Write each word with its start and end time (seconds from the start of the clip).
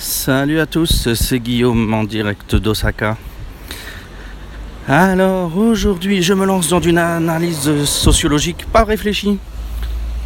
Salut 0.00 0.60
à 0.60 0.64
tous, 0.64 1.12
c'est 1.12 1.40
Guillaume 1.40 1.92
en 1.92 2.04
direct 2.04 2.56
d'Osaka. 2.56 3.18
Alors 4.88 5.54
aujourd'hui 5.58 6.22
je 6.22 6.32
me 6.32 6.46
lance 6.46 6.70
dans 6.70 6.80
une 6.80 6.96
analyse 6.96 7.84
sociologique 7.84 8.64
pas 8.72 8.84
réfléchie. 8.84 9.36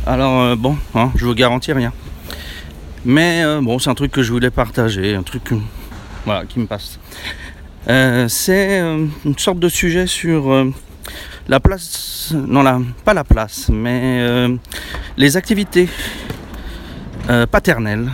Alors 0.07 0.41
euh, 0.43 0.55
bon, 0.55 0.79
hein, 0.95 1.11
je 1.17 1.27
vous 1.27 1.35
garantis 1.35 1.73
rien. 1.73 1.93
Mais 3.05 3.43
euh, 3.45 3.61
bon, 3.61 3.81
c'est 3.81 3.91
un 3.91 3.97
truc 3.97 4.13
que 4.13 4.23
je 4.23 4.31
voulais 4.31 4.53
partager, 4.53 5.17
un 5.17 5.25
truc 5.25 5.51
euh, 5.51 6.45
qui 6.49 6.61
me 6.61 6.67
passe. 6.67 7.01
c'est 8.29 8.79
une 8.79 9.39
sorte 9.39 9.59
de 9.59 9.69
sujet 9.69 10.07
sur 10.07 10.73
la 11.49 11.59
place, 11.59 12.33
non 12.33 12.63
la, 12.63 12.81
pas 13.05 13.13
la 13.13 13.25
place, 13.25 13.71
mais 13.71 14.47
les 15.17 15.37
activités 15.37 15.89
paternelles 17.51 18.11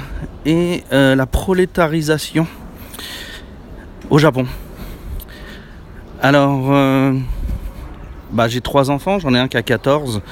et 0.47 0.85
la 0.91 1.27
prolétarisation 1.27 2.47
au 4.09 4.19
Japon. 4.19 4.47
Alors, 6.23 6.71
bah, 8.33 8.49
j'ai 8.49 8.61
trois 8.61 8.91
enfants, 8.91 9.19
j'en 9.19 9.35
ai 9.35 9.39
un 9.39 9.49
qui 9.49 9.57
a 9.57 9.63
14 9.63 10.23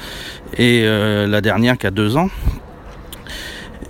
et 0.57 0.83
la 0.85 1.41
dernière 1.41 1.77
qui 1.77 1.87
a 1.87 1.91
2 1.91 2.17
ans. 2.17 2.29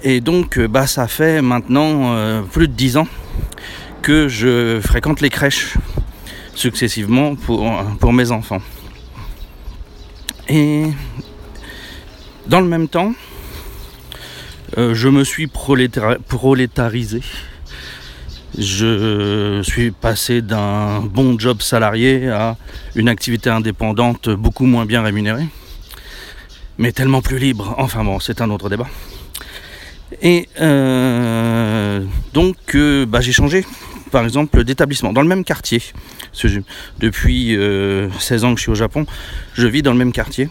Et 0.01 0.21
donc, 0.21 0.57
euh, 0.57 0.67
bah, 0.67 0.87
ça 0.87 1.07
fait 1.07 1.41
maintenant 1.41 2.13
euh, 2.13 2.41
plus 2.41 2.69
de 2.69 2.73
10 2.73 2.97
ans 2.97 3.07
que 4.01 4.29
je 4.29 4.79
fréquente 4.81 5.19
les 5.19 5.29
crèches 5.29 5.77
successivement 6.55 7.35
pour 7.35 8.13
mes 8.13 8.31
enfants. 8.31 8.61
Et 10.47 10.85
dans 12.47 12.61
le 12.61 12.67
même 12.67 12.87
temps, 12.87 13.13
euh, 14.77 14.93
je 14.93 15.09
me 15.09 15.23
suis 15.23 15.47
prolétarisé. 15.47 17.21
Je 18.57 19.61
suis 19.63 19.91
passé 19.91 20.41
d'un 20.41 21.01
bon 21.01 21.37
job 21.37 21.61
salarié 21.61 22.29
à 22.29 22.57
une 22.95 23.07
activité 23.07 23.49
indépendante 23.49 24.29
beaucoup 24.29 24.65
moins 24.65 24.85
bien 24.85 25.01
rémunérée, 25.01 25.47
mais 26.77 26.91
tellement 26.91 27.21
plus 27.21 27.37
libre. 27.37 27.75
Enfin 27.77 28.03
bon, 28.03 28.19
c'est 28.19 28.41
un 28.41 28.49
autre 28.49 28.69
débat. 28.69 28.87
Et 30.21 30.49
euh, 30.59 32.03
donc, 32.33 32.57
euh, 32.75 33.05
bah, 33.05 33.21
j'ai 33.21 33.31
changé, 33.31 33.65
par 34.11 34.23
exemple, 34.23 34.63
d'établissement, 34.63 35.13
dans 35.13 35.21
le 35.21 35.27
même 35.27 35.43
quartier. 35.43 35.81
Depuis 36.99 37.49
16 37.49 37.57
euh, 37.57 38.09
ans 38.47 38.53
que 38.53 38.57
je 38.57 38.63
suis 38.63 38.71
au 38.71 38.75
Japon, 38.75 39.05
je 39.53 39.67
vis 39.67 39.81
dans 39.81 39.91
le 39.91 39.97
même 39.97 40.11
quartier. 40.11 40.49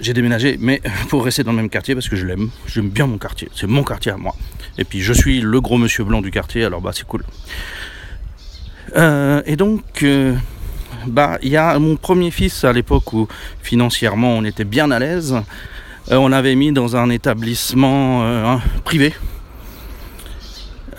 J'ai 0.00 0.12
déménagé, 0.12 0.56
mais 0.60 0.80
pour 1.08 1.24
rester 1.24 1.42
dans 1.44 1.52
le 1.52 1.56
même 1.56 1.70
quartier, 1.70 1.94
parce 1.94 2.08
que 2.08 2.16
je 2.16 2.26
l'aime, 2.26 2.50
j'aime 2.66 2.88
bien 2.88 3.06
mon 3.06 3.18
quartier, 3.18 3.48
c'est 3.54 3.66
mon 3.66 3.82
quartier 3.82 4.12
à 4.12 4.16
moi. 4.16 4.34
Et 4.78 4.84
puis 4.84 5.00
je 5.00 5.12
suis 5.12 5.40
le 5.40 5.60
gros 5.60 5.78
monsieur 5.78 6.04
blanc 6.04 6.20
du 6.20 6.30
quartier, 6.30 6.64
alors 6.64 6.80
bah 6.80 6.92
c'est 6.94 7.06
cool. 7.06 7.24
et 8.96 9.56
donc, 9.56 10.04
bah 11.06 11.38
il 11.42 11.50
y 11.50 11.56
a 11.56 11.78
mon 11.78 11.96
premier 11.96 12.30
fils 12.30 12.64
à 12.64 12.72
l'époque 12.72 13.12
où 13.12 13.28
financièrement 13.62 14.30
on 14.30 14.44
était 14.44 14.64
bien 14.64 14.90
à 14.90 14.98
l'aise. 14.98 15.36
Euh, 16.10 16.16
on 16.16 16.28
l'avait 16.28 16.54
mis 16.54 16.72
dans 16.72 16.96
un 16.96 17.10
établissement 17.10 18.22
euh, 18.22 18.56
privé. 18.84 19.14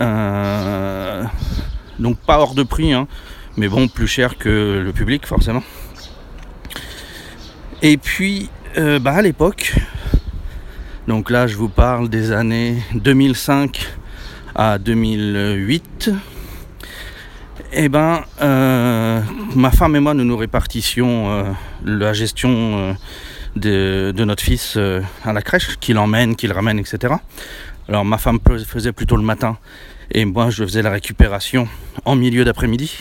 Euh, 0.02 1.24
donc 1.98 2.18
pas 2.20 2.40
hors 2.40 2.54
de 2.54 2.64
prix, 2.64 2.94
hein, 2.94 3.08
mais 3.58 3.68
bon, 3.68 3.88
plus 3.88 4.08
cher 4.08 4.38
que 4.38 4.82
le 4.84 4.94
public 4.94 5.26
forcément. 5.26 5.64
Et 7.82 7.98
puis, 7.98 8.50
bah, 8.76 9.14
à 9.14 9.22
l'époque, 9.22 9.76
donc 11.08 11.30
là 11.30 11.48
je 11.48 11.56
vous 11.56 11.70
parle 11.70 12.10
des 12.10 12.32
années 12.32 12.82
2005 12.96 13.88
à 14.56 14.78
2008, 14.78 16.12
et 17.72 17.84
eh 17.84 17.90
ben, 17.90 18.24
ma 19.56 19.72
femme 19.72 19.96
et 19.96 20.00
moi 20.00 20.14
nous 20.14 20.24
nous 20.24 20.38
répartissions 20.38 21.56
la 21.86 22.14
gestion 22.14 22.96
de, 23.56 24.14
notre 24.24 24.44
fils 24.44 24.76
euh, 24.78 25.02
à 25.24 25.34
la 25.34 25.42
crèche, 25.42 25.78
qu'il 25.80 25.98
emmène, 25.98 26.36
qu'il 26.36 26.52
ramène, 26.52 26.80
etc. 26.80 27.14
Alors 27.88 28.06
ma 28.06 28.18
femme 28.18 28.40
faisait 28.66 28.92
plutôt 28.92 29.18
le 29.18 29.24
matin 29.24 29.58
et 30.12 30.26
moi 30.26 30.50
je 30.50 30.64
faisais 30.64 30.82
la 30.82 30.92
récupération 30.92 31.68
en 32.06 32.16
milieu 32.16 32.46
d'après-midi. 32.46 32.98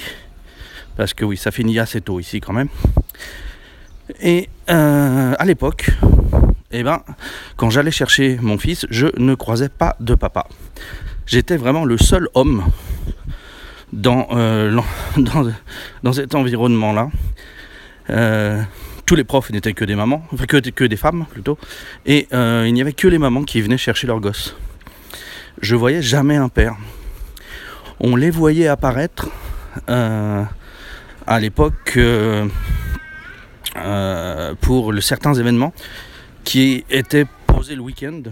Parce 0.96 1.14
que 1.14 1.24
oui, 1.24 1.36
ça 1.36 1.50
finit 1.50 1.78
assez 1.78 2.00
tôt 2.00 2.18
ici 2.18 2.40
quand 2.40 2.52
même. 2.52 2.68
Et 4.20 4.48
euh, 4.70 5.34
à 5.38 5.44
l'époque, 5.44 5.90
eh 6.70 6.82
ben, 6.82 7.02
quand 7.56 7.70
j'allais 7.70 7.90
chercher 7.90 8.38
mon 8.40 8.58
fils, 8.58 8.86
je 8.90 9.06
ne 9.16 9.34
croisais 9.34 9.68
pas 9.68 9.96
de 10.00 10.14
papa. 10.14 10.46
J'étais 11.26 11.56
vraiment 11.56 11.84
le 11.84 11.98
seul 11.98 12.28
homme 12.34 12.64
dans, 13.92 14.28
euh, 14.32 14.80
cet 16.12 16.34
environnement-là 16.34 17.10
tous 19.08 19.14
les 19.14 19.24
profs 19.24 19.48
n'étaient 19.48 19.72
que 19.72 19.86
des 19.86 19.94
mamans, 19.94 20.22
que, 20.46 20.84
des 20.84 20.96
femmes 20.98 21.24
plutôt, 21.30 21.56
et 22.04 22.28
euh, 22.34 22.64
il 22.66 22.74
n'y 22.74 22.82
avait 22.82 22.92
que 22.92 23.08
les 23.08 23.16
mamans 23.16 23.42
qui 23.42 23.62
venaient 23.62 23.78
chercher 23.78 24.06
leurs 24.06 24.20
gosses. 24.20 24.54
Je 25.62 25.74
voyais 25.76 26.02
jamais 26.02 26.36
un 26.36 26.50
père. 26.50 26.76
On 28.00 28.16
les 28.16 28.28
voyait 28.28 28.68
apparaître 28.68 29.30
euh, 29.88 30.44
à 31.26 31.40
l'époque 31.40 31.98
euh, 33.84 34.54
pour 34.60 34.92
certains 35.00 35.34
événements 35.34 35.72
qui 36.44 36.84
étaient 36.90 37.26
posés 37.46 37.74
le 37.74 37.82
week-end. 37.82 38.22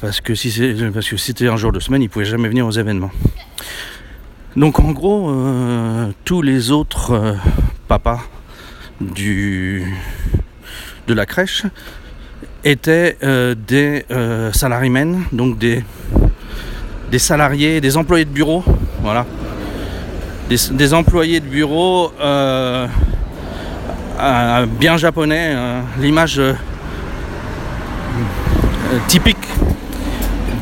parce 0.00 0.20
que 0.20 0.34
si 0.34 0.50
c'était 0.50 1.48
un 1.48 1.56
jour 1.56 1.72
de 1.72 1.80
semaine, 1.80 2.02
ils 2.02 2.08
pouvaient 2.08 2.24
jamais 2.24 2.48
venir 2.48 2.66
aux 2.66 2.70
événements. 2.70 3.10
Donc 4.56 4.78
en 4.80 4.92
gros, 4.92 5.32
tous 6.24 6.42
les 6.42 6.70
autres 6.70 7.36
papas 7.86 8.20
du, 9.00 9.84
de 11.06 11.14
la 11.14 11.26
crèche 11.26 11.64
étaient 12.64 13.16
euh, 13.22 13.54
des 13.54 14.04
euh, 14.10 14.50
donc 15.32 15.58
des, 15.58 15.84
des 17.10 17.18
salariés, 17.18 17.80
des 17.80 17.96
employés 17.96 18.24
de 18.24 18.30
bureau, 18.30 18.62
voilà, 19.00 19.26
des, 20.48 20.94
employés 20.94 21.40
de 21.40 21.46
bureau 21.46 22.12
euh, 22.20 22.86
bien 24.78 24.96
japonais, 24.96 25.54
l'image 25.98 26.40
euh, 28.90 28.98
typique 29.06 29.36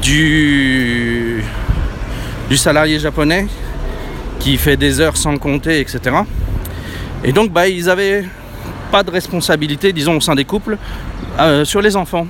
du, 0.03 1.45
du 2.51 2.57
salarié 2.57 2.99
japonais 2.99 3.47
qui 4.41 4.57
fait 4.57 4.77
des 4.77 5.01
heures 5.01 5.17
sans 5.17 5.37
compter, 5.39 5.79
etc. 5.79 6.01
Et 7.23 7.33
donc, 7.33 7.53
bah, 7.53 7.69
ils 7.69 7.85
n'avaient 7.85 8.25
pas 8.91 9.05
de 9.05 9.13
responsabilité, 9.13 9.93
disons, 9.93 10.17
au 10.17 10.21
sein 10.21 10.35
des 10.35 10.45
couples, 10.45 10.77
euh, 11.39 11.65
sur 11.65 11.81
les 11.81 11.95
enfants. 11.95 12.27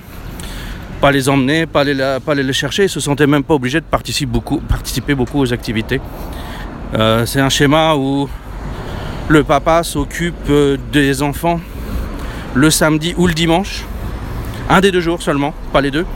Pas 1.00 1.12
les 1.12 1.30
emmener, 1.30 1.64
pas 1.64 1.82
les, 1.82 2.18
pas 2.24 2.34
les 2.34 2.52
chercher, 2.52 2.84
ils 2.84 2.90
se 2.90 3.00
sentaient 3.00 3.26
même 3.26 3.42
pas 3.42 3.54
obligés 3.54 3.80
de 3.80 3.86
participer 3.86 4.30
beaucoup, 4.30 4.58
participer 4.58 5.14
beaucoup 5.14 5.40
aux 5.40 5.52
activités. 5.52 6.00
Euh, 6.94 7.24
c'est 7.24 7.40
un 7.40 7.48
schéma 7.48 7.94
où 7.94 8.28
le 9.28 9.42
papa 9.42 9.82
s'occupe 9.82 10.34
euh, 10.50 10.76
des 10.92 11.22
enfants 11.22 11.60
le 12.54 12.70
samedi 12.70 13.14
ou 13.18 13.26
le 13.26 13.34
dimanche, 13.34 13.84
un 14.70 14.80
des 14.80 14.90
deux 14.90 15.00
jours 15.00 15.20
seulement, 15.20 15.52
pas 15.72 15.82
les 15.82 15.90
deux, 15.90 16.06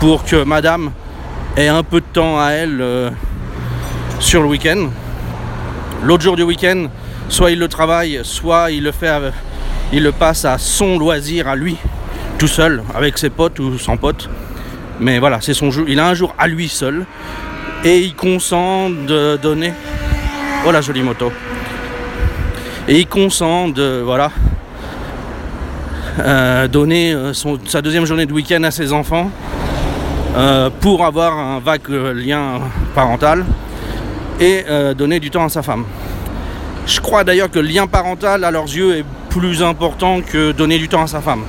pour 0.00 0.24
que 0.24 0.44
madame 0.44 0.92
ait 1.56 1.68
un 1.68 1.82
peu 1.82 2.00
de 2.00 2.06
temps 2.10 2.40
à 2.40 2.52
elle 2.52 3.12
sur 4.18 4.40
le 4.40 4.48
week-end. 4.48 4.88
L'autre 6.02 6.22
jour 6.22 6.36
du 6.36 6.42
week-end, 6.42 6.86
soit 7.28 7.50
il 7.50 7.58
le 7.58 7.68
travaille, 7.68 8.20
soit 8.22 8.70
il 8.70 8.82
le 8.82 8.92
fait, 8.92 9.12
il 9.92 10.10
passe 10.12 10.46
à 10.46 10.56
son 10.56 10.98
loisir, 10.98 11.46
à 11.48 11.54
lui, 11.54 11.76
tout 12.38 12.48
seul, 12.48 12.82
avec 12.94 13.18
ses 13.18 13.28
potes 13.28 13.58
ou 13.58 13.78
sans 13.78 13.98
potes. 13.98 14.30
Mais 15.00 15.18
voilà, 15.18 15.40
c'est 15.42 15.54
son 15.54 15.70
jour. 15.70 15.84
Il 15.86 16.00
a 16.00 16.08
un 16.08 16.14
jour 16.14 16.34
à 16.38 16.48
lui 16.48 16.68
seul 16.68 17.04
et 17.84 17.98
il 17.98 18.14
consent 18.14 18.88
de 18.88 19.36
donner. 19.36 19.74
Oh 20.64 20.70
la 20.70 20.80
jolie 20.80 21.02
moto. 21.02 21.32
Et 22.86 23.00
il 23.00 23.06
consent 23.08 23.68
de 23.68 24.00
voilà 24.04 24.30
euh, 26.20 26.68
donner 26.68 27.12
euh, 27.12 27.32
sa 27.32 27.82
deuxième 27.82 28.04
journée 28.04 28.26
de 28.26 28.32
week-end 28.32 28.62
à 28.62 28.70
ses 28.70 28.92
enfants 28.92 29.28
euh, 30.36 30.70
pour 30.80 31.04
avoir 31.04 31.36
un 31.36 31.58
vague 31.58 31.88
lien 31.88 32.60
parental 32.94 33.44
et 34.38 34.64
donner 34.96 35.20
du 35.20 35.30
temps 35.30 35.44
à 35.44 35.48
sa 35.48 35.62
femme. 35.62 35.84
Je 36.86 37.00
crois 37.00 37.22
d'ailleurs 37.22 37.50
que 37.50 37.58
le 37.58 37.68
lien 37.68 37.86
parental 37.86 38.42
à 38.42 38.50
leurs 38.50 38.64
yeux 38.64 38.98
est 38.98 39.04
plus 39.30 39.62
important 39.62 40.20
que 40.20 40.52
donner 40.52 40.78
du 40.78 40.88
temps 40.88 41.02
à 41.02 41.06
sa 41.06 41.20
femme. 41.20 41.42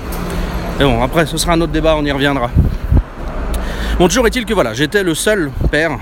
Mais 0.77 0.85
bon, 0.85 1.01
après 1.03 1.25
ce 1.25 1.37
sera 1.37 1.53
un 1.53 1.61
autre 1.61 1.71
débat, 1.71 1.95
on 1.97 2.05
y 2.05 2.11
reviendra. 2.11 2.49
Bon, 3.97 4.07
toujours 4.07 4.27
est-il 4.27 4.45
que 4.45 4.53
voilà, 4.53 4.73
j'étais 4.73 5.03
le 5.03 5.15
seul 5.15 5.51
père 5.71 5.97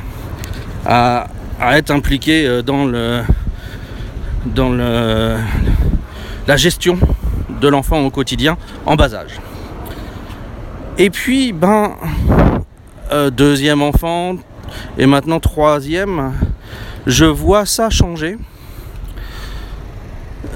à, 0.86 1.28
être 1.70 1.92
impliqué 1.92 2.48
euh, 2.48 2.62
dans 2.62 2.86
le 2.86 3.22
dans 4.46 4.70
le 4.70 5.38
la 6.48 6.58
gestion 6.58 6.98
de 7.62 7.68
l'enfant 7.68 8.00
au 8.02 8.10
quotidien 8.10 8.58
en 8.86 8.96
bas 8.96 9.14
âge. 9.14 9.40
Et 10.98 11.10
puis, 11.10 11.54
ben, 11.54 11.96
euh, 13.12 13.30
deuxième 13.30 13.82
enfant, 13.82 14.36
et 14.98 15.06
maintenant 15.06 15.40
troisième, 15.40 16.34
je 17.06 17.26
vois 17.26 17.66
ça 17.66 17.90
changer. 17.90 18.38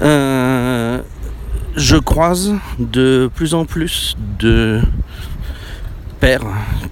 Euh, 0.02 1.00
je 1.76 1.96
croise 1.96 2.54
de 2.78 3.30
plus 3.34 3.54
en 3.54 3.64
plus 3.64 4.16
de 4.38 4.80
pères 6.18 6.42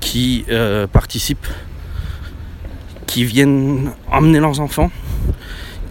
qui 0.00 0.44
participent, 0.93 1.49
qui 3.14 3.25
viennent 3.25 3.93
emmener 4.11 4.40
leurs 4.40 4.58
enfants, 4.58 4.90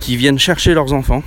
qui 0.01 0.17
viennent 0.17 0.37
chercher 0.37 0.73
leurs 0.73 0.91
enfants. 0.91 1.23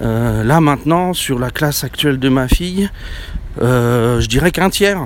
Euh, 0.00 0.44
là 0.44 0.60
maintenant, 0.60 1.12
sur 1.12 1.40
la 1.40 1.50
classe 1.50 1.82
actuelle 1.82 2.20
de 2.20 2.28
ma 2.28 2.46
fille, 2.46 2.88
je 3.60 4.26
dirais 4.28 4.52
qu'un 4.52 4.70
tiers, 4.70 5.00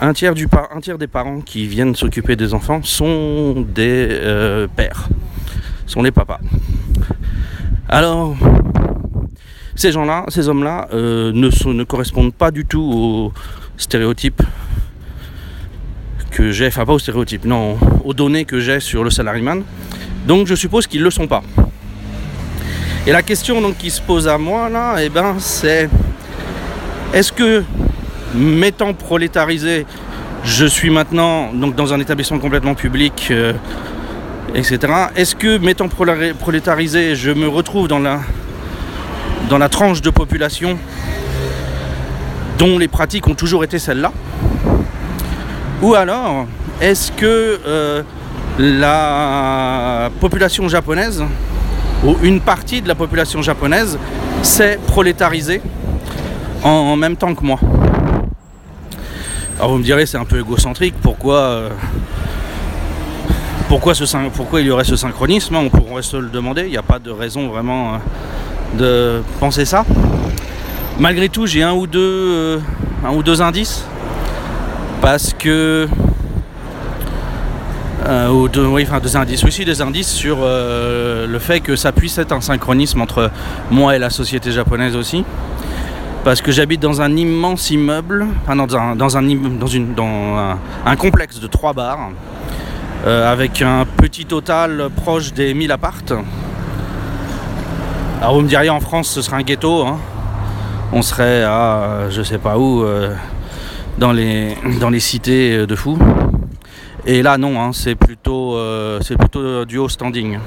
un 0.00 0.12
tiers, 0.12 0.34
du 0.34 0.46
un 0.72 0.80
tiers 0.80 0.96
des 0.96 1.08
parents 1.08 1.40
qui 1.40 1.66
viennent 1.66 1.96
s'occuper 1.96 2.36
des 2.36 2.54
enfants 2.54 2.84
sont 2.84 3.66
des 3.74 4.06
pères, 4.76 5.08
sont 5.88 6.00
les 6.00 6.12
papas. 6.12 6.38
Alors, 7.88 8.36
ces 9.74 9.90
gens-là, 9.90 10.24
ces 10.28 10.48
hommes-là, 10.48 10.86
euh, 10.92 11.32
ne, 11.32 11.72
ne, 11.72 11.82
correspondent 11.82 12.32
pas 12.32 12.52
du 12.52 12.64
tout 12.64 12.80
aux 12.80 13.32
stéréotypes 13.76 14.40
que 16.34 16.50
j'ai, 16.50 16.66
enfin 16.66 16.84
pas 16.84 16.92
aux 16.92 16.98
stéréotypes, 16.98 17.44
non, 17.44 17.78
aux 18.04 18.12
données 18.12 18.44
que 18.44 18.58
j'ai 18.58 18.80
sur 18.80 19.04
le 19.04 19.10
salaryman. 19.10 19.62
Donc 20.26 20.48
je 20.48 20.54
suppose 20.54 20.86
qu'ils 20.86 21.00
ne 21.00 21.04
le 21.04 21.10
sont 21.10 21.28
pas. 21.28 21.42
Et 23.06 23.12
la 23.12 23.22
question 23.22 23.60
donc, 23.60 23.76
qui 23.78 23.90
se 23.90 24.00
pose 24.00 24.26
à 24.26 24.36
moi 24.36 24.68
là, 24.68 24.96
eh 25.00 25.08
ben, 25.08 25.36
c'est 25.38 25.88
est-ce 27.12 27.32
que 27.32 27.62
m'étant 28.34 28.94
prolétarisé, 28.94 29.86
je 30.42 30.66
suis 30.66 30.90
maintenant 30.90 31.52
donc, 31.52 31.76
dans 31.76 31.94
un 31.94 32.00
établissement 32.00 32.40
complètement 32.40 32.74
public 32.74 33.28
euh, 33.30 33.52
etc. 34.54 34.78
Est-ce 35.14 35.36
que, 35.36 35.58
m'étant 35.58 35.88
prolétarisé, 35.88 37.14
je 37.14 37.30
me 37.30 37.46
retrouve 37.46 37.86
dans 37.86 37.98
la, 38.00 38.20
dans 39.48 39.58
la 39.58 39.68
tranche 39.68 40.00
de 40.00 40.10
population 40.10 40.78
dont 42.58 42.78
les 42.78 42.88
pratiques 42.88 43.26
ont 43.28 43.34
toujours 43.34 43.62
été 43.64 43.78
celles-là? 43.78 44.12
Ou 45.84 45.94
alors, 45.94 46.46
est-ce 46.80 47.12
que 47.12 47.60
euh, 47.66 48.02
la 48.58 50.08
population 50.18 50.66
japonaise, 50.66 51.22
ou 52.02 52.16
une 52.22 52.40
partie 52.40 52.80
de 52.80 52.88
la 52.88 52.94
population 52.94 53.42
japonaise, 53.42 53.98
s'est 54.40 54.78
prolétarisée 54.86 55.60
en, 56.62 56.96
même 56.96 57.16
temps 57.16 57.34
que 57.34 57.44
moi? 57.44 57.58
Alors 59.58 59.72
vous 59.72 59.76
me 59.76 59.82
direz 59.84 60.06
c'est 60.06 60.16
un 60.16 60.24
peu 60.24 60.40
égocentrique, 60.40 60.94
pourquoi 61.02 61.36
euh, 61.36 61.68
pourquoi, 63.68 63.92
il 64.62 64.66
y 64.66 64.70
aurait 64.70 64.84
ce 64.84 64.96
synchronisme 64.96 65.54
On 65.56 65.68
pourrait 65.68 66.00
se 66.00 66.16
le 66.16 66.30
demander, 66.30 66.62
il 66.62 66.70
n'y 66.70 66.78
a 66.78 66.82
pas 66.82 66.98
de 66.98 67.10
raison 67.10 67.48
vraiment 67.48 67.92
euh, 68.78 69.18
de 69.18 69.22
penser 69.38 69.66
ça. 69.66 69.84
Malgré 70.98 71.28
tout, 71.28 71.46
j'ai 71.46 71.62
un 71.62 71.74
ou 71.74 71.86
deux, 71.86 72.62
un 73.04 73.12
ou 73.12 73.22
deux 73.22 73.42
indices 73.42 73.84
parce 75.04 75.34
que 75.34 75.86
euh, 78.06 78.28
ou 78.30 78.48
oui, 78.72 78.86
enfin 78.88 79.00
deux 79.00 79.18
indices, 79.18 79.44
aussi 79.44 79.66
des 79.66 79.82
indices 79.82 80.08
sur 80.08 80.38
le 80.40 81.38
fait 81.38 81.60
que 81.60 81.76
ça 81.76 81.92
puisse 81.92 82.16
être 82.16 82.32
un 82.32 82.40
synchronisme 82.40 83.02
entre 83.02 83.30
moi 83.70 83.94
et 83.94 83.98
la 83.98 84.08
société 84.08 84.50
japonaise 84.50 84.96
aussi. 84.96 85.22
Parce 86.24 86.40
que 86.40 86.50
j'habite 86.52 86.80
dans 86.80 87.02
un 87.02 87.14
immense 87.16 87.70
immeuble, 87.70 88.26
enfin 88.42 88.56
dans 88.56 88.74
un, 88.74 88.96
dans 88.96 89.18
un, 89.18 89.22
dans 89.22 89.66
une, 89.66 89.92
dans 89.92 90.56
un 90.86 90.96
complexe 90.96 91.38
de 91.38 91.48
trois 91.48 91.74
bars 91.74 92.08
euh, 93.06 93.30
avec 93.30 93.60
un 93.60 93.84
petit 93.98 94.24
total 94.24 94.88
proche 94.96 95.34
des 95.34 95.52
1000 95.52 95.70
appartes. 95.70 96.14
Alors 98.22 98.36
vous 98.36 98.40
me 98.40 98.48
diriez 98.48 98.70
en 98.70 98.80
France 98.80 99.08
ce 99.08 99.20
serait 99.20 99.36
un 99.36 99.42
ghetto, 99.42 99.86
hein. 99.86 99.98
on 100.94 101.02
serait 101.02 101.42
à 101.42 102.08
je 102.08 102.22
sais 102.22 102.38
pas 102.38 102.56
où, 102.56 102.82
euh, 102.82 103.14
dans, 103.98 104.12
les, 104.12 104.56
dans 104.80 104.90
les 104.90 105.00
cités 105.00 105.66
de 105.66 105.74
fous. 105.76 105.98
Et 107.06 107.22
là 107.22 107.36
non, 107.36 107.60
hein, 107.60 107.72
c'est 107.72 107.94
plutôt, 107.94 108.56
euh, 108.56 108.98
c'est 109.02 109.16
plutôt 109.16 109.64
du 109.64 109.78
haut 109.78 109.88
standing. 109.88 110.38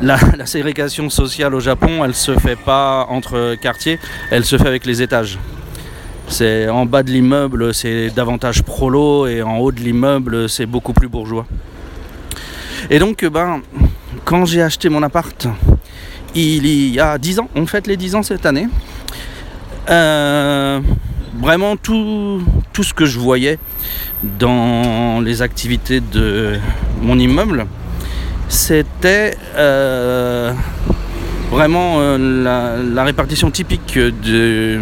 La, 0.00 0.16
la, 0.36 0.46
ségrégation 0.46 1.10
sociale 1.10 1.54
au 1.54 1.60
Japon, 1.60 2.04
elle 2.04 2.14
se 2.14 2.36
fait 2.38 2.56
pas 2.56 3.06
entre 3.10 3.56
quartiers, 3.56 3.98
elle 4.30 4.44
se 4.44 4.56
fait 4.56 4.68
avec 4.68 4.86
les 4.86 5.02
étages. 5.02 5.38
C'est 6.28 6.68
en 6.68 6.86
bas 6.86 7.02
de 7.02 7.10
l'immeuble, 7.10 7.74
c'est 7.74 8.10
davantage 8.10 8.62
prolo 8.62 9.26
et 9.26 9.42
en 9.42 9.58
haut 9.58 9.72
de 9.72 9.80
l'immeuble, 9.80 10.48
c'est 10.48 10.66
beaucoup 10.66 10.92
plus 10.92 11.08
bourgeois. 11.08 11.46
Et 12.90 12.98
donc, 12.98 13.24
ben, 13.24 13.62
quand 14.24 14.44
j'ai 14.44 14.62
acheté 14.62 14.88
mon 14.88 15.02
appart, 15.02 15.48
il 16.34 16.66
y 16.66 17.00
a 17.00 17.18
10 17.18 17.40
ans, 17.40 17.48
on 17.56 17.66
fête 17.66 17.86
les 17.86 17.96
10 17.96 18.14
ans 18.14 18.22
cette 18.22 18.46
année. 18.46 18.68
Euh, 19.90 20.80
vraiment 21.40 21.76
tout, 21.76 22.42
ce 22.80 22.94
que 22.94 23.06
je 23.06 23.18
voyais 23.18 23.58
dans 24.22 25.20
les 25.20 25.42
activités 25.42 26.00
de 26.00 26.58
mon 27.00 27.18
immeuble, 27.18 27.66
c'était 28.48 29.36
euh, 29.56 30.52
vraiment 31.50 31.96
euh, 31.98 32.82
la, 32.94 33.04
répartition 33.04 33.50
typique 33.50 33.98
de, 33.98 34.80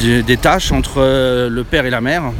des 0.00 0.36
tâches 0.36 0.72
entre 0.72 1.48
le 1.48 1.64
père 1.64 1.86
et 1.86 1.90
la 1.90 2.00
mère. 2.00 2.32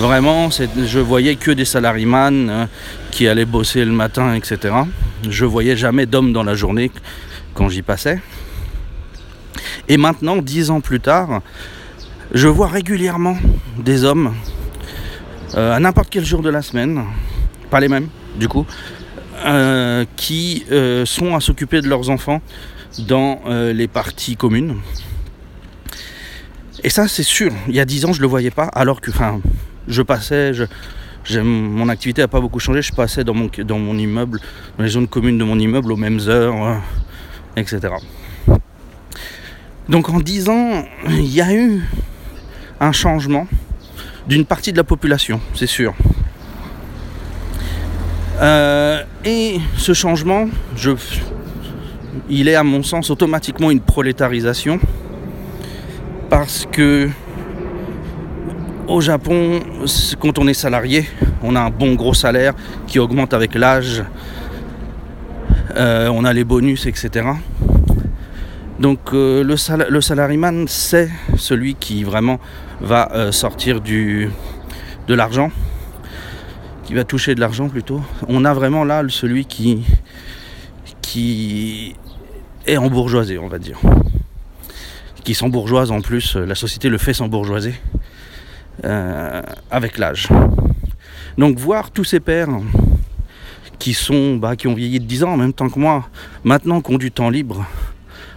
Vraiment, 0.00 0.48
je 0.50 0.98
voyais 0.98 1.36
que 1.36 1.50
des 1.50 1.66
salaryman 1.66 2.48
euh, 2.48 2.66
qui 3.10 3.28
allaient 3.28 3.44
bosser 3.44 3.84
le 3.84 3.92
matin, 3.92 4.32
etc. 4.32 4.74
Je 5.28 5.44
voyais 5.44 5.76
jamais 5.76 6.06
d'hommes 6.06 6.32
dans 6.32 6.42
la 6.42 6.54
journée 6.54 6.90
quand 7.52 7.68
j'y 7.68 7.82
passais. 7.82 8.18
Et 9.90 9.96
maintenant, 9.96 10.36
dix 10.36 10.70
ans 10.70 10.80
plus 10.80 11.00
tard, 11.00 11.42
je 12.32 12.46
vois 12.46 12.68
régulièrement 12.68 13.36
des 13.76 14.04
hommes 14.04 14.32
euh, 15.56 15.74
à 15.74 15.80
n'importe 15.80 16.10
quel 16.10 16.24
jour 16.24 16.42
de 16.42 16.48
la 16.48 16.62
semaine, 16.62 17.04
pas 17.70 17.80
les 17.80 17.88
mêmes 17.88 18.06
du 18.36 18.46
coup, 18.46 18.64
qui 20.14 20.64
sont 21.06 21.34
à 21.34 21.40
s'occuper 21.40 21.80
de 21.80 21.88
leurs 21.88 22.08
enfants 22.08 22.40
dans 23.00 23.40
les 23.74 23.88
parties 23.88 24.36
communes. 24.36 24.76
Et 26.84 26.88
ça, 26.88 27.08
c'est 27.08 27.24
sûr. 27.24 27.50
Il 27.66 27.74
y 27.74 27.80
a 27.80 27.84
10 27.84 28.04
ans, 28.04 28.12
je 28.12 28.18
ne 28.18 28.22
le 28.22 28.28
voyais 28.28 28.52
pas, 28.52 28.66
alors 28.66 29.00
que, 29.00 29.10
je 29.88 30.02
passais, 30.02 30.52
mon 31.42 31.88
activité 31.88 32.22
n'a 32.22 32.28
pas 32.28 32.40
beaucoup 32.40 32.60
changé. 32.60 32.80
Je 32.80 32.92
passais 32.92 33.24
dans 33.24 33.34
mon, 33.34 33.98
immeuble, 33.98 34.40
dans 34.78 34.84
les 34.84 34.90
zones 34.90 35.08
communes 35.08 35.36
de 35.36 35.44
mon 35.44 35.58
immeuble 35.58 35.90
aux 35.90 35.96
mêmes 35.96 36.20
heures, 36.28 36.64
euh, 36.64 36.76
etc. 37.56 37.88
Donc 39.90 40.08
en 40.08 40.20
10 40.20 40.48
ans, 40.48 40.84
il 41.08 41.34
y 41.34 41.40
a 41.40 41.52
eu 41.52 41.82
un 42.78 42.92
changement 42.92 43.48
d'une 44.28 44.44
partie 44.44 44.70
de 44.70 44.76
la 44.76 44.84
population, 44.84 45.40
c'est 45.52 45.66
sûr. 45.66 45.94
Euh, 48.40 49.02
et 49.24 49.58
ce 49.76 49.92
changement, 49.92 50.46
il 52.28 52.46
est 52.46 52.54
à 52.54 52.62
mon 52.62 52.84
sens 52.84 53.10
automatiquement 53.10 53.72
une 53.72 53.80
prolétarisation 53.80 54.78
parce 56.30 56.68
que 56.70 57.10
au 58.86 59.00
Japon, 59.00 59.58
quand 60.20 60.38
on 60.38 60.46
est 60.46 60.54
salarié, 60.54 61.10
on 61.42 61.56
a 61.56 61.60
un 61.60 61.70
bon 61.70 61.94
gros 61.94 62.14
salaire 62.14 62.54
qui 62.86 63.00
augmente 63.00 63.34
avec 63.34 63.56
l'âge. 63.56 64.04
Euh, 65.76 66.08
on 66.14 66.24
a 66.24 66.32
les 66.32 66.44
bonus, 66.44 66.86
etc. 66.86 67.26
Donc 68.80 69.12
euh, 69.12 69.44
le, 69.44 69.56
sal 69.56 69.86
c'est 70.66 71.10
celui 71.36 71.74
qui 71.74 72.02
vraiment 72.02 72.40
va 72.80 73.12
euh, 73.12 73.30
sortir 73.30 73.80
de 73.80 74.30
l'argent, 75.08 75.52
qui 76.84 76.94
va 76.94 77.04
toucher 77.04 77.34
de 77.34 77.40
l'argent 77.40 77.68
plutôt. 77.68 78.00
On 78.26 78.44
a 78.44 78.54
vraiment 78.54 78.84
là 78.84 79.02
celui 79.08 79.44
qui, 79.44 79.84
qui 81.02 81.94
est 82.66 82.78
en 82.78 82.88
bourgeoisie, 82.88 83.38
on 83.38 83.48
va 83.48 83.58
dire 83.58 83.78
qui 85.30 85.34
sont 85.34 85.48
bourgeoises 85.48 85.90
en 85.90 86.00
plus. 86.00 86.36
La 86.36 86.54
société 86.54 86.88
le 86.88 86.98
fait 86.98 87.12
sans 87.12 87.28
bourgeoisie 87.28 87.74
euh, 88.84 89.42
avec 89.70 89.98
l'âge. 89.98 90.28
Donc 91.38 91.58
voir 91.58 91.90
tous 91.90 92.04
ces 92.04 92.20
pères 92.20 92.48
qui 93.78 93.94
sont 93.94 94.36
bah, 94.36 94.56
qui 94.56 94.66
ont 94.66 94.74
vieilli 94.74 95.00
de 95.00 95.04
10 95.04 95.24
ans 95.24 95.32
en 95.32 95.36
même 95.36 95.52
temps 95.52 95.68
que 95.68 95.78
moi, 95.78 96.08
maintenant 96.44 96.80
qui 96.80 96.92
ont 96.92 96.98
du 96.98 97.12
temps 97.12 97.30
libre 97.30 97.66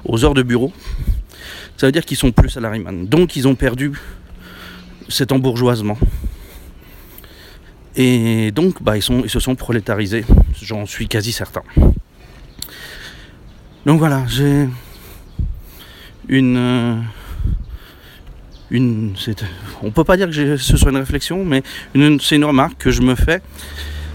aux 0.06 0.24
heures 0.26 0.34
de 0.34 0.44
bureau, 0.44 0.72
ça 1.78 1.88
veut 1.88 1.92
dire 1.92 2.06
qu'ils 2.06 2.18
sont 2.18 2.32
plus 2.32 2.50
salariés. 2.50 2.84
Donc 3.04 3.36
ils 3.36 3.48
ont 3.48 3.56
perdu 3.56 3.92
cet 5.10 5.32
embourgeoisement. 5.32 5.98
Et 7.96 8.52
donc 8.52 8.82
bah, 8.82 8.98
ils, 8.98 9.04
sont, 9.04 9.22
ils 9.24 9.30
se 9.30 9.40
sont 9.40 9.56
prolétarisés, 9.56 10.26
j'en 10.62 10.86
suis 10.86 11.08
quasi 11.08 11.32
certain. 11.32 11.62
Donc 13.86 14.00
voilà, 14.00 14.24
j'ai 14.28 14.68
une, 16.30 16.58
euh, 16.58 16.96
une, 18.72 19.14
on 19.84 19.92
peut 19.92 20.04
pas 20.04 20.18
dire 20.18 20.30
que 20.30 20.58
ce 20.58 20.78
soit 20.78 20.90
une 20.90 20.98
réflexion, 20.98 21.44
mais 21.46 21.64
c'est 22.22 22.36
une 22.36 22.46
remarque 22.46 22.78
que 22.78 22.92
je 22.92 23.02
me 23.02 23.16
fais. 23.16 23.42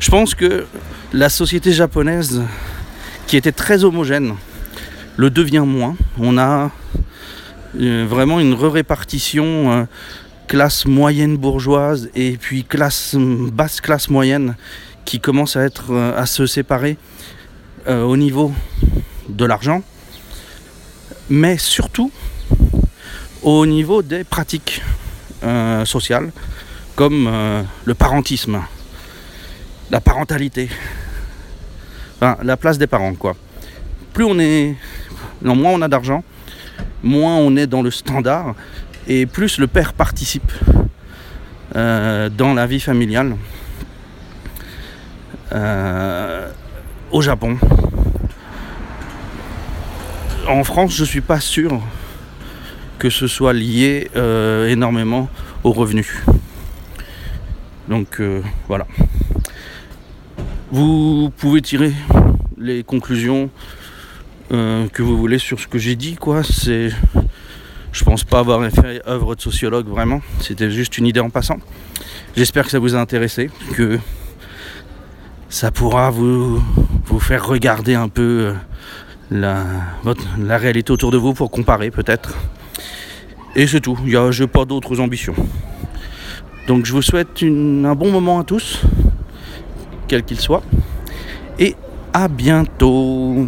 Je 0.01 0.11
pense 0.11 0.35
que 0.35 0.67
la 1.13 1.29
société 1.29 1.73
japonaise, 1.73 2.43
qui 3.27 3.37
était 3.37 3.53
très 3.53 3.85
homogène, 3.85 4.35
le 5.19 5.31
devient 5.31 5.65
moins. 5.67 5.97
On 6.19 6.39
a 6.39 6.71
euh, 7.79 8.07
vraiment 8.09 8.41
une 8.41 8.55
re-répartition 8.55 9.73
euh, 9.73 9.85
classe 10.47 10.87
moyenne 10.87 11.37
bourgeoise 11.37 12.09
et 12.15 12.39
puis 12.39 12.65
classe 12.65 13.15
basse 13.17 13.83
classe 13.83 14.09
moyenne 14.09 14.55
qui 15.05 15.21
commence 15.21 15.57
à 15.57 15.67
euh, 15.91 16.17
à 16.19 16.25
se 16.25 16.47
séparer 16.47 16.97
au 17.87 18.19
niveau 18.19 18.53
de 19.31 19.47
l'argent, 19.47 19.83
mais 21.31 21.57
surtout 21.57 22.11
au 23.43 23.65
niveau 23.65 24.03
des 24.03 24.25
pratiques 24.25 24.83
sociales 25.87 26.33
comme 26.97 27.31
le 27.87 27.95
parentisme, 27.95 28.61
la 29.91 30.03
parentalité, 30.03 30.69
la 32.21 32.57
place 32.59 32.77
des 32.77 32.87
parents 32.87 33.15
quoi. 33.15 33.37
Plus 34.19 34.25
on 34.25 34.41
est, 34.41 34.75
moins 35.43 35.71
on 35.71 35.81
a 35.81 35.87
d'argent, 35.87 36.25
moins 37.05 37.37
on 37.37 37.55
est 37.55 37.69
dans 37.69 37.83
le 37.83 37.93
standard 37.93 38.57
et 39.07 39.27
plus 39.27 39.59
le 39.59 39.69
père 39.69 39.93
participe 39.93 40.51
euh, 41.77 42.29
dans 42.29 42.53
la 42.53 42.67
vie 42.67 42.81
familiale. 42.81 43.37
Euh, 45.53 46.51
au 47.13 47.23
Japon. 47.23 47.59
En 50.49 50.65
France, 50.65 50.97
je 50.97 51.05
suis 51.05 51.21
pas 51.21 51.39
sûr 51.39 51.81
que 52.99 53.11
ce 53.11 53.29
soit 53.29 53.53
lié 53.53 54.11
euh, 54.17 54.67
énormément 54.67 55.29
aux 55.63 55.71
revenus. 55.71 56.25
Donc 57.87 58.21
voilà. 58.67 58.89
Vous 60.73 61.31
pouvez 61.37 61.63
tirer 61.63 61.93
les 62.57 62.83
conclusions 62.83 63.49
que 64.51 65.03
vous 65.03 65.17
voulez 65.17 65.39
sur 65.39 65.61
ce 65.61 65.67
que 65.67 65.79
j'ai 65.79 65.97
dit, 65.97 66.17
quoi. 66.17 66.43
C'est 66.43 66.91
je 67.93 68.05
pense 68.05 68.25
pas 68.25 68.41
avoir 68.41 68.71
fait 68.71 69.03
œuvre 69.09 69.35
de 69.35 69.41
sociologue 69.41 69.89
vraiment, 69.89 70.21
c'était 70.41 70.71
juste 70.71 70.99
une 70.99 71.07
idée 71.07 71.21
en 71.21 71.31
passant. 71.31 71.59
J'espère 72.37 72.65
que 72.65 72.71
ça 72.71 72.79
vous 72.79 72.95
a 72.95 72.99
intéressé, 72.99 73.51
que 73.75 73.99
ça 75.49 75.71
pourra 75.71 76.11
vous, 76.11 76.63
vous 77.07 77.21
faire 77.21 77.47
regarder 77.47 77.95
un 77.95 78.09
peu 78.09 78.53
euh, 79.33 79.65
la 80.39 80.59
réalité 80.59 80.93
autour 80.93 81.11
de 81.11 81.17
vous 81.17 81.33
pour 81.35 81.51
comparer 81.51 81.91
peut-être. 81.91 82.37
Et 83.57 83.67
c'est 83.67 83.81
tout, 83.81 83.99
je 84.07 84.43
n'ai 84.43 84.49
pas 84.49 84.65
d'autres 84.65 85.01
ambitions. 85.01 85.35
Donc 86.67 86.85
je 86.85 86.93
vous 86.93 87.03
souhaite 87.03 87.43
un 87.43 87.95
bon 87.95 88.13
moment 88.13 88.39
à 88.39 88.45
tous, 88.45 88.83
quel 90.07 90.23
qu'il 90.23 90.39
soit, 90.39 90.63
et 91.59 91.75
à 92.13 92.29
bientôt. 92.29 93.47